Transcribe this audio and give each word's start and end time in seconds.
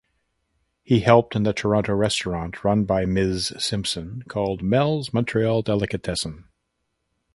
He 0.81 1.01
helped 1.01 1.35
in 1.35 1.43
the 1.43 1.53
Toronto 1.53 1.93
restaurant 1.93 2.63
run 2.63 2.85
by 2.85 3.05
Ms 3.05 3.53
Simpson 3.59 4.23
called 4.27 4.63
"Mel’s 4.63 5.13
Montreal 5.13 5.61
Delicatessen". 5.61 6.45